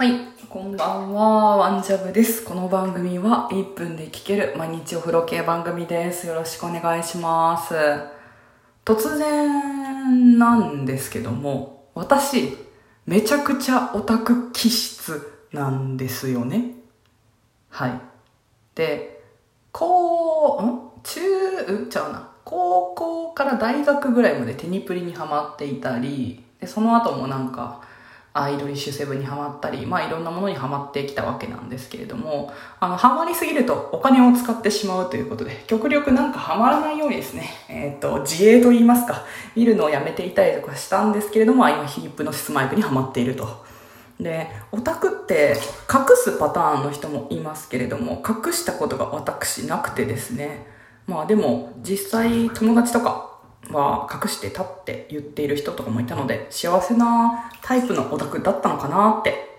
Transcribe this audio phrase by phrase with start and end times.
[0.00, 0.18] はい、
[0.48, 2.42] こんばんは、ワンジャブです。
[2.42, 6.26] この番組は1分で聞ける毎日お風呂系番組です。
[6.26, 7.74] よろしくお願いします。
[8.82, 12.56] 突然なんですけども、私、
[13.04, 16.76] めちゃくちゃオタク気質なんですよね。
[17.68, 18.00] はい。
[18.74, 19.22] で、
[19.70, 20.80] こう、ん？
[21.02, 21.20] 中、
[21.84, 22.30] うちゃうな。
[22.46, 27.82] 高校から大学ぐらいまでテニプリにハマっていたり、で、その後もなんか、
[28.32, 39.24] アイドリッシュセブンにハマったり、まあいろんなものにハマってきたわけなんですけれども、あの、ハマりすぎるとお金を使ってしまうということで、極力なんかハマらないようにですね、えっ、と、自営と言いますか、
[39.56, 43.64] 見るのをやめていたりとかしたんですけれども、今ヒップノシスマイクにハマっていると。
[44.20, 45.56] で、オタクって
[45.92, 50.66] 隠すパターンの人もいますけれども、隠したことが私なくてですね、
[51.06, 53.39] まあでも実際友達とか
[53.72, 59.49] は隠してたって言っている人とかもいたので幸せなタイプのオタクだったのかなって